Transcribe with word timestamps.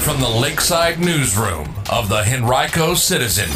from 0.00 0.18
the 0.18 0.28
Lakeside 0.28 0.98
Newsroom 0.98 1.74
of 1.90 2.08
the 2.08 2.24
Henrico 2.26 2.94
Citizen, 2.94 3.50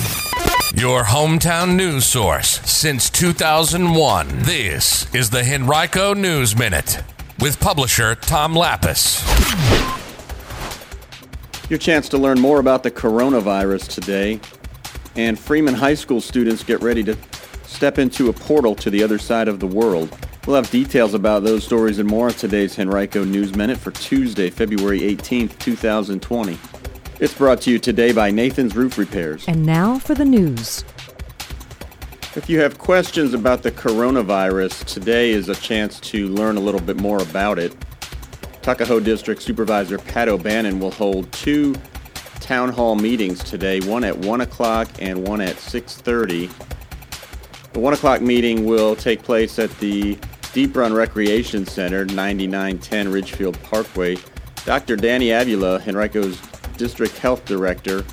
your 0.79 1.05
hometown 1.05 1.75
news 1.75 2.05
source 2.05 2.61
since 2.71 3.09
2001. 3.09 4.43
This 4.43 5.13
is 5.15 5.31
the 5.31 5.43
Henrico 5.43 6.13
News 6.13 6.55
Minute 6.55 7.03
with 7.41 7.59
publisher 7.61 8.15
Tom 8.15 8.53
Lappas. 8.53 9.23
Your 11.71 11.79
chance 11.79 12.11
to 12.11 12.19
learn 12.19 12.39
more 12.39 12.61
about 12.61 12.83
the 12.83 12.91
coronavirus 12.91 13.89
today. 13.89 14.39
And 15.17 15.39
Freeman 15.39 15.75
High 15.75 15.95
School 15.95 16.21
students 16.21 16.63
get 16.63 16.83
ready 16.83 17.03
to 17.05 17.17
step 17.63 17.99
into 17.99 18.29
a 18.29 18.35
portal 18.35 18.75
to 18.77 18.91
the 18.91 19.03
other 19.03 19.19
side 19.19 19.49
of 19.49 19.61
the 19.61 19.67
world. 19.67 20.15
We'll 20.47 20.57
have 20.57 20.71
details 20.71 21.15
about 21.15 21.43
those 21.43 21.65
stories 21.65 21.99
and 21.99 22.07
more 22.07 22.29
in 22.29 22.35
today's 22.35 22.79
Henrico 22.79 23.25
News 23.25 23.57
Minute 23.57 23.79
for 23.79 23.93
Tuesday, 23.93 24.51
February 24.51 25.01
18th, 25.01 25.59
2020. 25.59 26.59
It's 27.19 27.33
brought 27.33 27.63
to 27.63 27.71
you 27.71 27.79
today 27.79 28.13
by 28.13 28.31
Nathan's 28.31 28.77
Roof 28.77 28.99
Repairs. 28.99 29.47
And 29.49 29.65
now 29.65 29.99
for 29.99 30.15
the 30.15 30.27
news. 30.27 30.85
If 32.37 32.51
you 32.51 32.61
have 32.61 32.77
questions 32.77 33.33
about 33.33 33.63
the 33.63 33.71
coronavirus, 33.71 34.85
today 34.85 35.31
is 35.31 35.49
a 35.49 35.55
chance 35.55 35.99
to 36.01 36.29
learn 36.29 36.59
a 36.59 36.61
little 36.61 36.81
bit 36.81 37.01
more 37.01 37.23
about 37.23 37.59
it. 37.59 37.75
Tuckahoe 38.61 39.01
District 39.01 39.41
Supervisor 39.41 39.97
Pat 39.97 40.29
O'Bannon 40.29 40.79
will 40.79 40.91
hold 40.91 41.33
two 41.33 41.75
town 42.41 42.69
hall 42.69 42.97
meetings 42.97 43.43
today, 43.43 43.81
one 43.81 44.05
at 44.05 44.19
1 44.19 44.43
o'clock 44.43 44.89
and 44.99 45.27
one 45.27 45.41
at 45.41 45.57
6.30. 45.57 46.51
The 47.73 47.81
1 47.81 47.95
o'clock 47.95 48.21
meeting 48.21 48.67
will 48.67 48.95
take 48.95 49.23
place 49.23 49.59
at 49.59 49.71
the 49.79 50.19
Deep 50.55 50.77
Run 50.77 50.95
Recreation 50.95 51.67
Center, 51.67 52.05
9910 52.05 53.11
Ridgefield 53.11 53.61
Parkway. 53.65 54.17
Dr. 54.65 54.95
Danny 54.95 55.33
Avila, 55.33 55.81
Henrico's 55.81 56.41
District 56.77 57.19
Health 57.19 57.45
Director, 57.45 58.05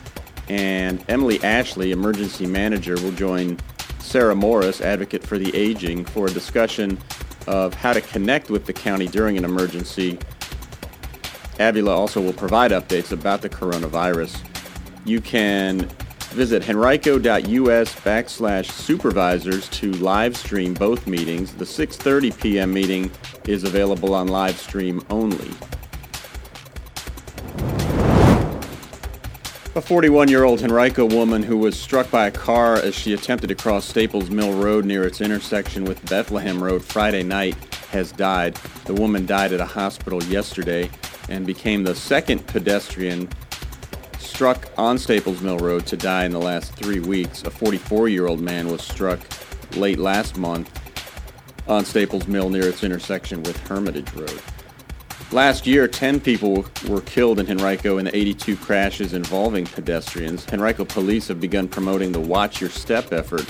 and 0.50 1.06
Emily 1.08 1.42
Ashley, 1.44 1.92
Emergency 1.92 2.48
Manager, 2.48 2.96
will 2.96 3.12
join 3.12 3.60
Sarah 4.00 4.34
Morris, 4.34 4.82
Advocate 4.82 5.24
for 5.24 5.38
the 5.38 5.56
Aging, 5.56 6.04
for 6.04 6.26
a 6.26 6.32
discussion 6.32 6.98
of 7.46 7.76
how 7.76 7.94
to 7.94 8.02
connect 8.02 8.50
with 8.50 8.66
the 8.66 8.74
county 8.74 9.06
during 9.06 9.38
an 9.38 9.46
emergency. 9.46 10.18
Avila 11.60 11.96
also 11.96 12.20
will 12.20 12.34
provide 12.34 12.72
updates 12.72 13.12
about 13.12 13.44
the 13.44 13.50
coronavirus. 13.50 14.42
You 15.06 15.22
can 15.22 15.88
Visit 16.32 16.64
henrico.us 16.64 17.94
backslash 17.96 18.72
supervisors 18.72 19.68
to 19.70 19.92
live 19.94 20.38
stream 20.38 20.74
both 20.74 21.06
meetings. 21.06 21.54
The 21.54 21.66
6.30 21.66 22.40
p.m. 22.40 22.74
meeting 22.74 23.12
is 23.46 23.66
available 23.66 24.14
on 24.14 24.28
live 24.28 24.58
stream 24.58 25.06
only. 25.10 25.52
A 29.74 29.82
41-year-old 29.82 30.62
Henrico 30.64 31.06
woman 31.06 31.44
who 31.44 31.58
was 31.58 31.78
struck 31.78 32.10
by 32.10 32.28
a 32.28 32.32
car 32.32 32.76
as 32.76 32.96
she 32.96 33.14
attempted 33.14 33.48
to 33.48 33.56
cross 33.56 33.86
Staples 33.86 34.30
Mill 34.30 34.54
Road 34.54 34.86
near 34.86 35.04
its 35.04 35.20
intersection 35.20 35.84
with 35.84 36.06
Bethlehem 36.10 36.64
Road 36.64 36.84
Friday 36.84 37.24
night 37.24 37.56
has 37.92 38.14
died. 38.14 38.56
The 38.86 38.94
woman 38.94 39.26
died 39.26 39.52
at 39.52 39.60
a 39.60 39.66
hospital 39.66 40.24
yesterday 40.24 40.90
and 41.28 41.46
became 41.46 41.84
the 41.84 41.96
second 41.96 42.48
pedestrian 42.48 43.30
struck 44.42 44.72
on 44.76 44.98
Staples 44.98 45.40
Mill 45.40 45.60
Road 45.60 45.86
to 45.86 45.96
die 45.96 46.26
in 46.26 46.32
the 46.32 46.40
last 46.40 46.74
three 46.74 47.00
weeks. 47.00 47.44
A 47.44 47.52
44 47.52 48.10
year 48.10 48.26
old 48.26 48.42
man 48.42 48.70
was 48.70 48.82
struck 48.82 49.20
late 49.76 50.00
last 50.00 50.36
month 50.36 50.68
on 51.68 51.86
Staples 51.86 52.28
Mill 52.28 52.50
near 52.50 52.68
its 52.68 52.84
intersection 52.84 53.44
with 53.44 53.56
Hermitage 53.68 54.12
Road. 54.14 54.42
Last 55.32 55.68
year, 55.68 55.88
10 55.88 56.20
people 56.22 56.66
were 56.88 57.02
killed 57.02 57.40
in 57.40 57.52
Henrico 57.52 58.00
in 58.00 58.06
the 58.06 58.18
82 58.18 58.58
crashes 58.58 59.14
involving 59.14 59.68
pedestrians. 59.68 60.48
Henrico 60.52 60.86
police 60.86 61.28
have 61.28 61.40
begun 61.40 61.68
promoting 61.68 62.12
the 62.12 62.20
Watch 62.20 62.62
Your 62.62 62.72
Step 62.72 63.14
effort 63.14 63.46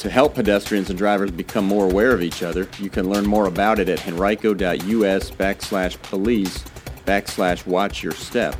to 0.00 0.10
help 0.10 0.34
pedestrians 0.34 0.90
and 0.90 0.98
drivers 0.98 1.30
become 1.30 1.64
more 1.64 1.86
aware 1.86 2.12
of 2.12 2.20
each 2.20 2.42
other. 2.42 2.68
You 2.78 2.90
can 2.90 3.08
learn 3.08 3.24
more 3.24 3.46
about 3.46 3.78
it 3.78 3.88
at 3.88 4.00
henrico.us 4.00 5.30
backslash 5.30 6.02
police 6.02 6.62
backslash 7.06 7.66
watch 7.66 8.02
your 8.02 8.12
step. 8.12 8.54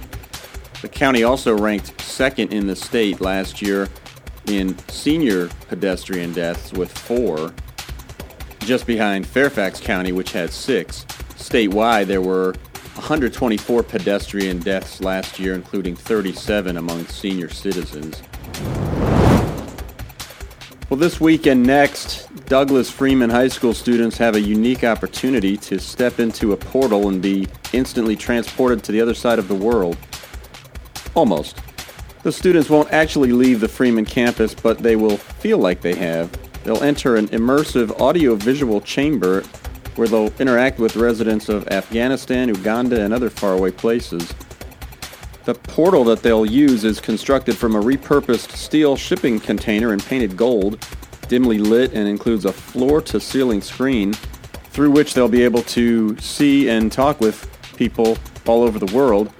The 0.85 0.91
county 0.91 1.25
also 1.25 1.57
ranked 1.57 1.99
second 2.03 2.53
in 2.53 2.67
the 2.67 2.77
state 2.77 3.23
last 3.23 3.63
year 3.63 3.89
in 4.49 4.77
senior 4.91 5.49
pedestrian 5.67 6.35
deaths 6.35 6.75
with 6.75 6.93
four, 6.93 7.55
just 8.59 8.87
behind 8.87 9.27
Fairfax 9.27 9.81
County, 9.81 10.13
which 10.13 10.33
had 10.33 10.51
six. 10.51 11.07
Statewide, 11.39 12.05
there 12.05 12.21
were 12.21 12.53
124 12.97 13.83
pedestrian 13.83 14.59
deaths 14.59 15.01
last 15.01 15.39
year, 15.39 15.55
including 15.55 15.97
37 15.97 16.77
among 16.77 17.07
senior 17.07 17.49
citizens. 17.49 18.23
Well, 20.91 21.01
this 21.01 21.19
week 21.19 21.47
and 21.47 21.63
next, 21.63 22.29
Douglas 22.45 22.91
Freeman 22.91 23.31
High 23.31 23.49
School 23.49 23.73
students 23.73 24.19
have 24.19 24.35
a 24.35 24.41
unique 24.41 24.85
opportunity 24.85 25.57
to 25.57 25.79
step 25.79 26.21
into 26.21 26.53
a 26.53 26.59
portal 26.59 27.09
and 27.09 27.23
be 27.23 27.49
instantly 27.73 28.17
transported 28.17 28.85
to 28.85 28.93
the 28.93 29.01
other 29.01 29.15
side 29.15 29.39
of 29.39 29.49
the 29.49 29.55
world. 29.55 29.97
Almost. 31.15 31.61
The 32.23 32.33
students 32.33 32.71
won't 32.71 32.91
actually 32.93 33.33
leave 33.33 33.61
the 33.61 33.69
Freeman 33.69 34.05
campus, 34.05 34.55
but 34.55 34.79
they 34.79 34.97
will 34.97 35.19
feel 35.19 35.59
like 35.59 35.81
they 35.81 35.95
have. 35.95 36.31
They'll 36.65 36.83
enter 36.83 37.17
an 37.17 37.29
immersive 37.29 38.01
audio-visual 38.01 38.81
chamber 38.81 39.43
where 39.97 40.09
they'll 40.09 40.33
interact 40.39 40.79
with 40.79 40.97
residents 40.97 41.49
of 41.49 41.69
Afghanistan, 41.69 42.49
Uganda, 42.49 43.03
and 43.05 43.13
other 43.13 43.31
faraway 43.31 43.71
places. 43.71 44.35
The 45.45 45.55
portal 45.55 46.05
that 46.05 46.23
they'll 46.23 46.47
use 46.47 46.85
is 46.85 47.01
constructed 47.01 47.57
from 47.57 47.77
a 47.77 47.81
repurposed 47.81 48.53
steel 48.53 48.97
shipping 48.97 49.39
container 49.39 49.93
in 49.93 50.01
painted 50.01 50.37
gold, 50.37 50.85
dimly 51.29 51.59
lit 51.59 51.93
and 51.93 52.09
includes 52.09 52.47
a 52.47 52.53
floor-to-ceiling 52.53 53.61
screen 53.61 54.15
through 54.71 54.91
which 54.91 55.13
they'll 55.13 55.29
be 55.29 55.45
able 55.45 55.63
to 55.63 56.19
see 56.19 56.71
and 56.71 56.91
talk 56.91 57.21
with 57.21 57.47
people 57.77 58.17
all 58.47 58.63
over 58.63 58.79
the 58.79 58.93
world. 58.97 59.33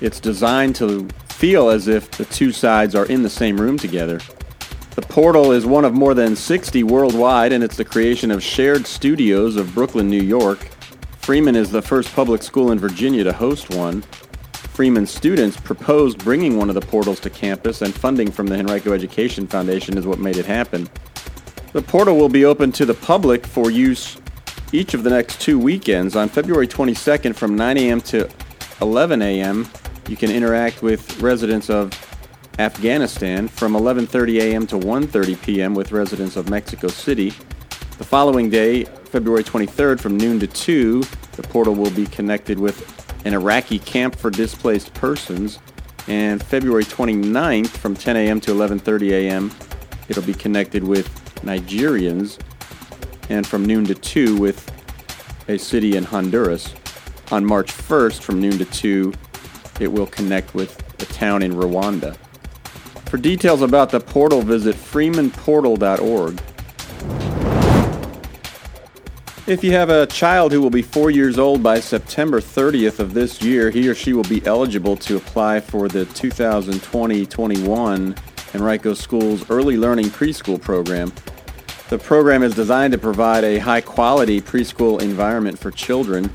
It's 0.00 0.20
designed 0.20 0.76
to 0.76 1.08
feel 1.28 1.70
as 1.70 1.88
if 1.88 2.10
the 2.12 2.24
two 2.26 2.52
sides 2.52 2.94
are 2.94 3.06
in 3.06 3.22
the 3.22 3.30
same 3.30 3.60
room 3.60 3.76
together. 3.76 4.20
The 4.94 5.02
portal 5.02 5.52
is 5.52 5.66
one 5.66 5.84
of 5.84 5.94
more 5.94 6.14
than 6.14 6.36
60 6.36 6.82
worldwide, 6.84 7.52
and 7.52 7.62
it's 7.62 7.76
the 7.76 7.84
creation 7.84 8.30
of 8.30 8.42
Shared 8.42 8.86
Studios 8.86 9.56
of 9.56 9.74
Brooklyn, 9.74 10.08
New 10.08 10.22
York. 10.22 10.58
Freeman 11.20 11.56
is 11.56 11.70
the 11.70 11.82
first 11.82 12.14
public 12.14 12.42
school 12.42 12.72
in 12.72 12.78
Virginia 12.78 13.22
to 13.24 13.32
host 13.32 13.74
one. 13.74 14.02
Freeman 14.52 15.06
students 15.06 15.56
proposed 15.56 16.18
bringing 16.18 16.56
one 16.56 16.68
of 16.68 16.74
the 16.74 16.80
portals 16.80 17.20
to 17.20 17.30
campus, 17.30 17.82
and 17.82 17.92
funding 17.94 18.30
from 18.30 18.46
the 18.46 18.56
Henrico 18.56 18.92
Education 18.92 19.46
Foundation 19.46 19.98
is 19.98 20.06
what 20.06 20.18
made 20.18 20.36
it 20.36 20.46
happen. 20.46 20.88
The 21.72 21.82
portal 21.82 22.16
will 22.16 22.28
be 22.28 22.44
open 22.44 22.72
to 22.72 22.86
the 22.86 22.94
public 22.94 23.46
for 23.46 23.70
use 23.70 24.16
each 24.72 24.94
of 24.94 25.02
the 25.02 25.10
next 25.10 25.40
two 25.40 25.58
weekends 25.58 26.16
on 26.16 26.28
February 26.28 26.68
22nd 26.68 27.34
from 27.34 27.56
9 27.56 27.76
a.m. 27.76 28.00
to 28.02 28.28
11 28.80 29.22
a.m. 29.22 29.68
You 30.08 30.16
can 30.16 30.30
interact 30.30 30.82
with 30.82 31.20
residents 31.20 31.68
of 31.68 31.92
Afghanistan 32.58 33.46
from 33.46 33.74
11:30 33.74 34.40
a.m. 34.40 34.66
to 34.68 34.76
1:30 34.76 35.42
p.m. 35.42 35.74
with 35.74 35.92
residents 35.92 36.34
of 36.36 36.48
Mexico 36.48 36.88
City. 36.88 37.34
The 37.98 38.04
following 38.04 38.48
day, 38.48 38.84
February 38.84 39.44
23rd 39.44 40.00
from 40.00 40.16
noon 40.16 40.40
to 40.40 40.46
2, 40.46 41.02
the 41.32 41.42
portal 41.42 41.74
will 41.74 41.90
be 41.90 42.06
connected 42.06 42.58
with 42.58 42.78
an 43.26 43.34
Iraqi 43.34 43.78
camp 43.78 44.16
for 44.16 44.30
displaced 44.30 44.94
persons, 44.94 45.58
and 46.06 46.42
February 46.42 46.84
29th 46.84 47.68
from 47.68 47.94
10 47.94 48.16
a.m. 48.16 48.40
to 48.40 48.52
11:30 48.52 49.10
a.m., 49.10 49.52
it'll 50.08 50.22
be 50.22 50.32
connected 50.32 50.82
with 50.82 51.06
Nigerians 51.42 52.38
and 53.28 53.46
from 53.46 53.66
noon 53.66 53.84
to 53.84 53.94
2 53.94 54.38
with 54.38 54.72
a 55.48 55.58
city 55.58 55.96
in 55.98 56.04
Honduras. 56.04 56.74
On 57.30 57.44
March 57.44 57.70
1st 57.70 58.22
from 58.22 58.40
noon 58.40 58.56
to 58.56 58.64
2, 58.64 59.12
it 59.80 59.92
will 59.92 60.06
connect 60.06 60.54
with 60.54 60.80
a 61.00 61.06
town 61.06 61.42
in 61.42 61.52
Rwanda. 61.52 62.16
For 63.06 63.16
details 63.16 63.62
about 63.62 63.90
the 63.90 63.98
portal, 64.00 64.42
visit 64.42 64.76
freemanportal.org. 64.76 66.40
If 69.46 69.64
you 69.64 69.72
have 69.72 69.88
a 69.88 70.06
child 70.06 70.52
who 70.52 70.60
will 70.60 70.68
be 70.68 70.82
four 70.82 71.10
years 71.10 71.38
old 71.38 71.62
by 71.62 71.80
September 71.80 72.38
30th 72.38 72.98
of 72.98 73.14
this 73.14 73.40
year, 73.40 73.70
he 73.70 73.88
or 73.88 73.94
she 73.94 74.12
will 74.12 74.24
be 74.24 74.44
eligible 74.44 74.94
to 74.98 75.16
apply 75.16 75.60
for 75.60 75.88
the 75.88 76.04
2020-21 76.04 78.18
Henrico 78.54 78.92
School's 78.92 79.48
Early 79.48 79.78
Learning 79.78 80.10
Preschool 80.10 80.60
program. 80.60 81.14
The 81.88 81.98
program 81.98 82.42
is 82.42 82.54
designed 82.54 82.92
to 82.92 82.98
provide 82.98 83.44
a 83.44 83.56
high-quality 83.56 84.42
preschool 84.42 85.00
environment 85.00 85.58
for 85.58 85.70
children 85.70 86.30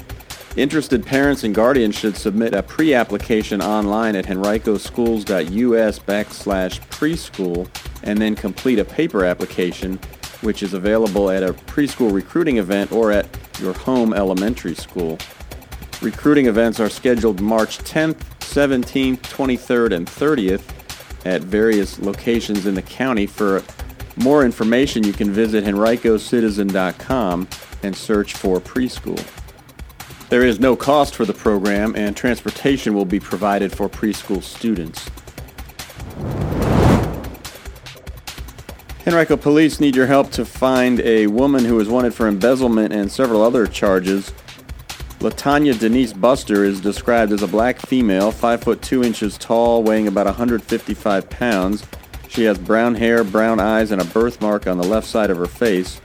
Interested 0.55 1.03
parents 1.03 1.43
and 1.43 1.55
guardians 1.55 1.97
should 1.97 2.15
submit 2.15 2.53
a 2.53 2.61
pre-application 2.61 3.59
online 3.59 4.15
at 4.15 4.25
henricoschools.us 4.25 5.99
backslash 5.99 6.79
preschool 6.89 7.67
and 8.03 8.19
then 8.19 8.35
complete 8.35 8.77
a 8.77 8.85
paper 8.85 9.25
application 9.25 9.99
which 10.41 10.61
is 10.61 10.75
available 10.75 11.31
at 11.31 11.41
a 11.41 11.53
preschool 11.53 12.13
recruiting 12.13 12.57
event 12.57 12.91
or 12.91 13.11
at 13.11 13.25
your 13.59 13.73
home 13.73 14.13
elementary 14.13 14.75
school. 14.75 15.17
Recruiting 16.01 16.45
events 16.45 16.79
are 16.79 16.89
scheduled 16.89 17.41
March 17.41 17.79
10th, 17.79 18.19
17th, 18.41 19.21
23rd, 19.21 19.95
and 19.95 20.05
30th 20.05 20.63
at 21.25 21.41
various 21.41 21.97
locations 21.99 22.67
in 22.67 22.75
the 22.75 22.81
county. 22.83 23.25
For 23.25 23.63
more 24.17 24.45
information, 24.45 25.03
you 25.03 25.13
can 25.13 25.31
visit 25.31 25.63
henricocitizen.com 25.63 27.47
and 27.81 27.95
search 27.95 28.35
for 28.35 28.59
preschool. 28.59 29.42
There 30.33 30.43
is 30.43 30.59
no 30.59 30.75
cost 30.75 31.13
for 31.13 31.25
the 31.25 31.33
program, 31.35 31.95
and 31.95 32.17
transportation 32.17 32.95
will 32.95 33.05
be 33.05 33.19
provided 33.19 33.71
for 33.71 33.87
preschool 33.87 34.41
students. 34.41 35.07
Henrico 39.05 39.37
police 39.37 39.79
need 39.79 39.95
your 39.95 40.07
help 40.07 40.31
to 40.31 40.43
find 40.43 41.01
a 41.01 41.27
woman 41.27 41.65
who 41.65 41.79
is 41.79 41.87
wanted 41.87 42.15
for 42.15 42.27
embezzlement 42.27 42.91
and 42.91 43.11
several 43.11 43.43
other 43.43 43.67
charges. 43.67 44.33
Latanya 45.19 45.79
Denise 45.79 46.13
Buster 46.13 46.63
is 46.63 46.81
described 46.81 47.31
as 47.31 47.43
a 47.43 47.47
black 47.47 47.77
female, 47.77 48.31
5 48.31 48.63
foot 48.63 48.81
2 48.81 49.03
inches 49.03 49.37
tall, 49.37 49.83
weighing 49.83 50.07
about 50.07 50.25
155 50.25 51.29
pounds. 51.29 51.85
She 52.27 52.45
has 52.45 52.57
brown 52.57 52.95
hair, 52.95 53.23
brown 53.23 53.59
eyes, 53.59 53.91
and 53.91 54.01
a 54.01 54.05
birthmark 54.05 54.65
on 54.65 54.79
the 54.79 54.87
left 54.87 55.05
side 55.05 55.29
of 55.29 55.37
her 55.37 55.45
face. 55.45 56.01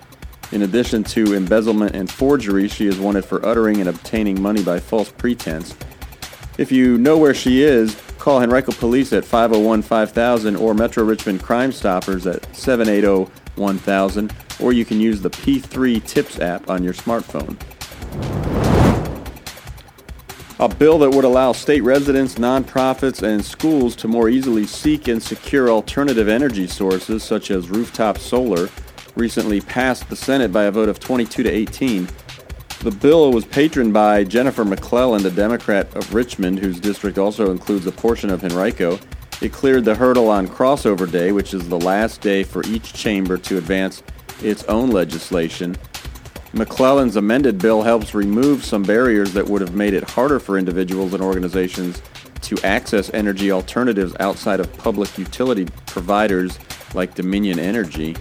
In 0.50 0.62
addition 0.62 1.04
to 1.04 1.34
embezzlement 1.34 1.94
and 1.94 2.10
forgery, 2.10 2.68
she 2.68 2.86
is 2.86 2.98
wanted 2.98 3.24
for 3.24 3.44
uttering 3.44 3.80
and 3.80 3.88
obtaining 3.88 4.40
money 4.40 4.62
by 4.62 4.80
false 4.80 5.10
pretense. 5.10 5.74
If 6.56 6.72
you 6.72 6.96
know 6.98 7.18
where 7.18 7.34
she 7.34 7.62
is, 7.62 8.00
Call 8.18 8.42
Henrico 8.42 8.72
Police 8.72 9.12
at 9.12 9.24
501-5000 9.24 10.60
or 10.60 10.74
Metro 10.74 11.04
Richmond 11.04 11.42
Crime 11.42 11.70
Stoppers 11.70 12.26
at 12.26 12.42
780-1000 12.52 14.32
or 14.60 14.72
you 14.72 14.84
can 14.84 15.00
use 15.00 15.20
the 15.22 15.30
P3 15.30 16.04
Tips 16.04 16.40
app 16.40 16.68
on 16.68 16.82
your 16.82 16.94
smartphone. 16.94 17.56
A 20.60 20.68
bill 20.68 20.98
that 20.98 21.10
would 21.10 21.24
allow 21.24 21.52
state 21.52 21.82
residents, 21.82 22.34
nonprofits, 22.34 23.22
and 23.22 23.44
schools 23.44 23.94
to 23.94 24.08
more 24.08 24.28
easily 24.28 24.66
seek 24.66 25.06
and 25.06 25.22
secure 25.22 25.70
alternative 25.70 26.28
energy 26.28 26.66
sources 26.66 27.22
such 27.22 27.52
as 27.52 27.70
rooftop 27.70 28.18
solar 28.18 28.68
recently 29.18 29.60
passed 29.60 30.08
the 30.08 30.16
Senate 30.16 30.52
by 30.52 30.64
a 30.64 30.70
vote 30.70 30.88
of 30.88 31.00
22 31.00 31.42
to 31.42 31.50
18. 31.50 32.08
The 32.80 32.90
bill 32.92 33.32
was 33.32 33.44
patroned 33.44 33.92
by 33.92 34.22
Jennifer 34.22 34.64
McClellan, 34.64 35.24
the 35.24 35.30
Democrat 35.30 35.92
of 35.96 36.14
Richmond, 36.14 36.60
whose 36.60 36.78
district 36.78 37.18
also 37.18 37.50
includes 37.50 37.86
a 37.86 37.92
portion 37.92 38.30
of 38.30 38.44
Henrico. 38.44 39.00
It 39.40 39.52
cleared 39.52 39.84
the 39.84 39.96
hurdle 39.96 40.28
on 40.28 40.46
crossover 40.46 41.10
day, 41.10 41.32
which 41.32 41.52
is 41.52 41.68
the 41.68 41.80
last 41.80 42.20
day 42.20 42.44
for 42.44 42.64
each 42.66 42.92
chamber 42.94 43.36
to 43.38 43.58
advance 43.58 44.04
its 44.40 44.62
own 44.64 44.90
legislation. 44.90 45.76
McClellan's 46.52 47.16
amended 47.16 47.58
bill 47.58 47.82
helps 47.82 48.14
remove 48.14 48.64
some 48.64 48.84
barriers 48.84 49.32
that 49.32 49.46
would 49.46 49.60
have 49.60 49.74
made 49.74 49.94
it 49.94 50.08
harder 50.08 50.38
for 50.38 50.56
individuals 50.56 51.12
and 51.12 51.22
organizations 51.22 52.00
to 52.42 52.56
access 52.64 53.12
energy 53.12 53.50
alternatives 53.50 54.14
outside 54.20 54.60
of 54.60 54.72
public 54.78 55.18
utility 55.18 55.66
providers 55.86 56.58
like 56.94 57.14
Dominion 57.14 57.58
Energy. 57.58 58.16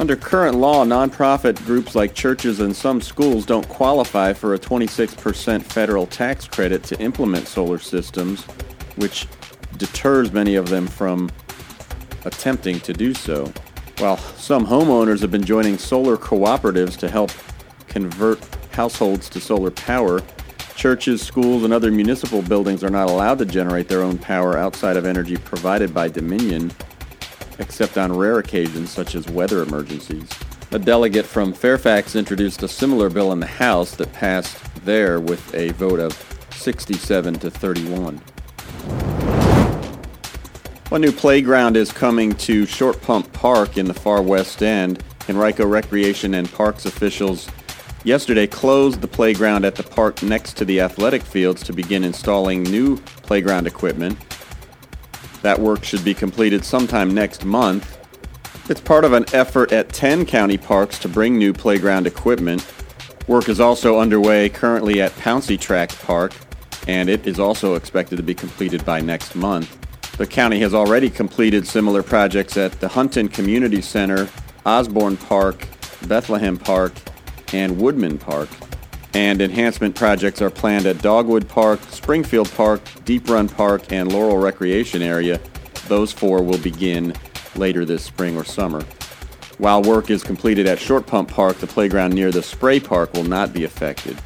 Under 0.00 0.16
current 0.16 0.56
law, 0.56 0.82
nonprofit 0.86 1.62
groups 1.66 1.94
like 1.94 2.14
churches 2.14 2.60
and 2.60 2.74
some 2.74 3.02
schools 3.02 3.44
don't 3.44 3.68
qualify 3.68 4.32
for 4.32 4.54
a 4.54 4.58
26% 4.58 5.62
federal 5.62 6.06
tax 6.06 6.48
credit 6.48 6.82
to 6.84 6.98
implement 7.02 7.46
solar 7.46 7.78
systems, 7.78 8.44
which 8.96 9.28
deters 9.76 10.32
many 10.32 10.54
of 10.54 10.70
them 10.70 10.86
from 10.86 11.28
attempting 12.24 12.80
to 12.80 12.94
do 12.94 13.12
so. 13.12 13.52
While 13.98 14.16
some 14.16 14.66
homeowners 14.66 15.20
have 15.20 15.30
been 15.30 15.44
joining 15.44 15.76
solar 15.76 16.16
cooperatives 16.16 16.96
to 16.96 17.10
help 17.10 17.30
convert 17.86 18.42
households 18.70 19.28
to 19.28 19.38
solar 19.38 19.70
power, 19.70 20.22
churches, 20.76 21.20
schools, 21.20 21.62
and 21.62 21.74
other 21.74 21.90
municipal 21.92 22.40
buildings 22.40 22.82
are 22.82 22.88
not 22.88 23.10
allowed 23.10 23.38
to 23.40 23.44
generate 23.44 23.86
their 23.86 24.00
own 24.00 24.16
power 24.16 24.56
outside 24.56 24.96
of 24.96 25.04
energy 25.04 25.36
provided 25.36 25.92
by 25.92 26.08
Dominion 26.08 26.72
except 27.60 27.96
on 27.96 28.16
rare 28.16 28.38
occasions 28.38 28.90
such 28.90 29.14
as 29.14 29.28
weather 29.28 29.62
emergencies. 29.62 30.28
A 30.72 30.78
delegate 30.78 31.26
from 31.26 31.52
Fairfax 31.52 32.16
introduced 32.16 32.62
a 32.62 32.68
similar 32.68 33.10
bill 33.10 33.32
in 33.32 33.40
the 33.40 33.46
House 33.46 33.94
that 33.96 34.12
passed 34.12 34.58
there 34.84 35.20
with 35.20 35.54
a 35.54 35.70
vote 35.72 36.00
of 36.00 36.12
67 36.50 37.34
to 37.34 37.50
31. 37.50 38.20
One 40.88 41.00
new 41.00 41.12
playground 41.12 41.76
is 41.76 41.92
coming 41.92 42.34
to 42.36 42.66
Short 42.66 43.00
Pump 43.02 43.32
Park 43.32 43.78
in 43.78 43.86
the 43.86 43.94
far 43.94 44.22
west 44.22 44.62
end. 44.62 45.02
Henrico 45.28 45.64
Recreation 45.64 46.34
and 46.34 46.50
Parks 46.50 46.86
officials 46.86 47.48
yesterday 48.04 48.46
closed 48.46 49.00
the 49.00 49.08
playground 49.08 49.64
at 49.64 49.76
the 49.76 49.82
park 49.82 50.22
next 50.22 50.56
to 50.56 50.64
the 50.64 50.80
athletic 50.80 51.22
fields 51.22 51.62
to 51.64 51.72
begin 51.72 52.02
installing 52.02 52.62
new 52.64 52.96
playground 53.22 53.66
equipment. 53.66 54.18
That 55.42 55.58
work 55.58 55.84
should 55.84 56.04
be 56.04 56.14
completed 56.14 56.64
sometime 56.64 57.14
next 57.14 57.44
month. 57.44 57.98
It's 58.68 58.80
part 58.80 59.04
of 59.04 59.12
an 59.12 59.24
effort 59.32 59.72
at 59.72 59.88
10 59.88 60.26
county 60.26 60.58
parks 60.58 60.98
to 61.00 61.08
bring 61.08 61.38
new 61.38 61.52
playground 61.52 62.06
equipment. 62.06 62.64
Work 63.26 63.48
is 63.48 63.60
also 63.60 63.98
underway 63.98 64.48
currently 64.48 65.00
at 65.00 65.12
Pouncey 65.12 65.58
Tract 65.58 66.00
Park, 66.02 66.32
and 66.86 67.08
it 67.08 67.26
is 67.26 67.38
also 67.38 67.74
expected 67.74 68.16
to 68.16 68.22
be 68.22 68.34
completed 68.34 68.84
by 68.84 69.00
next 69.00 69.34
month. 69.34 69.76
The 70.18 70.26
county 70.26 70.60
has 70.60 70.74
already 70.74 71.08
completed 71.08 71.66
similar 71.66 72.02
projects 72.02 72.56
at 72.56 72.78
the 72.80 72.88
Hunton 72.88 73.28
Community 73.28 73.80
Center, 73.80 74.28
Osborne 74.66 75.16
Park, 75.16 75.66
Bethlehem 76.06 76.58
Park, 76.58 76.92
and 77.52 77.80
Woodman 77.80 78.18
Park 78.18 78.48
and 79.14 79.40
enhancement 79.40 79.94
projects 79.96 80.40
are 80.40 80.50
planned 80.50 80.86
at 80.86 81.02
Dogwood 81.02 81.48
Park, 81.48 81.80
Springfield 81.90 82.50
Park, 82.52 82.80
Deep 83.04 83.28
Run 83.28 83.48
Park, 83.48 83.92
and 83.92 84.12
Laurel 84.12 84.38
Recreation 84.38 85.02
Area. 85.02 85.40
Those 85.88 86.12
four 86.12 86.42
will 86.42 86.58
begin 86.58 87.14
later 87.56 87.84
this 87.84 88.04
spring 88.04 88.36
or 88.36 88.44
summer. 88.44 88.82
While 89.58 89.82
work 89.82 90.10
is 90.10 90.22
completed 90.22 90.66
at 90.66 90.78
Short 90.78 91.06
Pump 91.06 91.28
Park, 91.28 91.58
the 91.58 91.66
playground 91.66 92.14
near 92.14 92.30
the 92.30 92.42
Spray 92.42 92.80
Park 92.80 93.12
will 93.12 93.24
not 93.24 93.52
be 93.52 93.64
affected. 93.64 94.16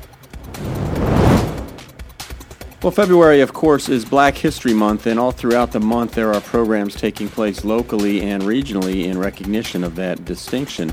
Well, 2.82 2.90
February, 2.90 3.40
of 3.40 3.54
course, 3.54 3.88
is 3.88 4.04
Black 4.04 4.36
History 4.36 4.74
Month, 4.74 5.06
and 5.06 5.18
all 5.18 5.32
throughout 5.32 5.72
the 5.72 5.80
month 5.80 6.12
there 6.12 6.34
are 6.34 6.40
programs 6.42 6.94
taking 6.94 7.30
place 7.30 7.64
locally 7.64 8.20
and 8.20 8.42
regionally 8.42 9.06
in 9.06 9.18
recognition 9.18 9.82
of 9.82 9.96
that 9.96 10.26
distinction 10.26 10.92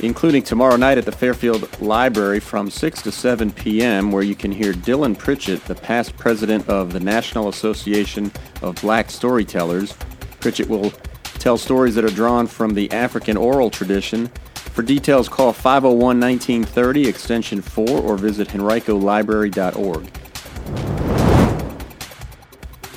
including 0.00 0.42
tomorrow 0.42 0.76
night 0.76 0.98
at 0.98 1.04
the 1.04 1.12
Fairfield 1.12 1.80
Library 1.80 2.40
from 2.40 2.70
6 2.70 3.02
to 3.02 3.12
7 3.12 3.52
p.m., 3.52 4.10
where 4.12 4.22
you 4.22 4.34
can 4.34 4.52
hear 4.52 4.72
Dylan 4.72 5.16
Pritchett, 5.16 5.64
the 5.64 5.74
past 5.74 6.16
president 6.16 6.68
of 6.68 6.92
the 6.92 7.00
National 7.00 7.48
Association 7.48 8.30
of 8.62 8.76
Black 8.76 9.10
Storytellers. 9.10 9.94
Pritchett 10.40 10.68
will 10.68 10.92
tell 11.38 11.58
stories 11.58 11.94
that 11.94 12.04
are 12.04 12.10
drawn 12.10 12.46
from 12.46 12.74
the 12.74 12.90
African 12.92 13.36
oral 13.36 13.70
tradition. 13.70 14.28
For 14.54 14.82
details, 14.82 15.28
call 15.28 15.52
501 15.52 16.20
1930, 16.20 17.08
extension 17.08 17.60
4, 17.60 17.88
or 17.88 18.16
visit 18.16 18.48
henricolibrary.org. 18.48 20.21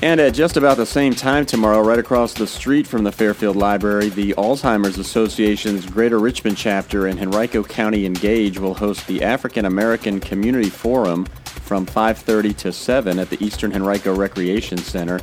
And 0.02 0.20
at 0.20 0.34
just 0.34 0.58
about 0.58 0.76
the 0.76 0.84
same 0.84 1.14
time 1.14 1.46
tomorrow, 1.46 1.80
right 1.80 1.98
across 1.98 2.34
the 2.34 2.46
street 2.46 2.86
from 2.86 3.02
the 3.02 3.10
Fairfield 3.10 3.56
Library, 3.56 4.10
the 4.10 4.34
Alzheimer's 4.34 4.98
Association's 4.98 5.86
Greater 5.86 6.18
Richmond 6.18 6.58
chapter 6.58 7.06
and 7.06 7.18
Henrico 7.18 7.62
County 7.62 8.04
Engage 8.04 8.58
will 8.58 8.74
host 8.74 9.06
the 9.06 9.24
African 9.24 9.64
American 9.64 10.20
Community 10.20 10.68
Forum 10.68 11.24
from 11.44 11.86
5:30 11.86 12.52
to 12.58 12.72
7 12.72 13.18
at 13.18 13.30
the 13.30 13.42
Eastern 13.42 13.72
Henrico 13.72 14.14
Recreation 14.14 14.76
Center. 14.76 15.18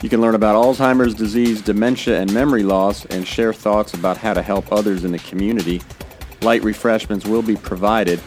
You 0.00 0.08
can 0.08 0.22
learn 0.22 0.34
about 0.34 0.56
Alzheimer's 0.56 1.14
disease, 1.14 1.60
dementia, 1.60 2.18
and 2.18 2.32
memory 2.32 2.62
loss 2.62 3.04
and 3.06 3.26
share 3.26 3.52
thoughts 3.52 3.92
about 3.92 4.16
how 4.16 4.32
to 4.32 4.42
help 4.42 4.72
others 4.72 5.04
in 5.04 5.12
the 5.12 5.18
community. 5.18 5.82
Light 6.40 6.64
refreshments 6.64 7.26
will 7.26 7.42
be 7.42 7.56
provided. 7.56 8.20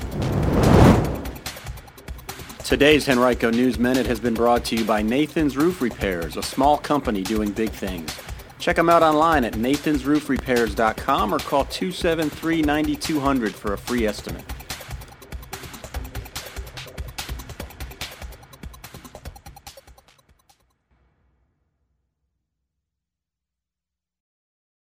Today's 2.69 3.09
Henrico 3.09 3.49
News 3.49 3.79
Minute 3.79 4.05
has 4.05 4.19
been 4.19 4.35
brought 4.35 4.63
to 4.65 4.75
you 4.75 4.85
by 4.85 5.01
Nathan's 5.01 5.57
Roof 5.57 5.81
Repairs, 5.81 6.37
a 6.37 6.43
small 6.43 6.77
company 6.77 7.23
doing 7.23 7.49
big 7.49 7.71
things. 7.71 8.15
Check 8.59 8.75
them 8.75 8.91
out 8.91 9.01
online 9.01 9.43
at 9.43 9.53
nathansroofrepairs.com 9.53 11.33
or 11.33 11.39
call 11.39 11.65
273 11.65 12.61
9200 12.61 13.55
for 13.55 13.73
a 13.73 13.77
free 13.77 14.05
estimate. 14.05 14.45